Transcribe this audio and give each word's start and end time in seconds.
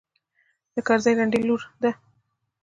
د 0.73 0.75
کرزي 0.87 1.11
رنډۍ 1.17 1.41
لور 1.47 1.61
ده. 1.81 1.91